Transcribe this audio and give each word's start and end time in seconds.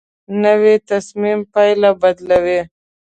نوې 0.43 0.75
تصمیم 0.89 1.39
پایله 1.53 1.91
بدلوي 2.01 2.61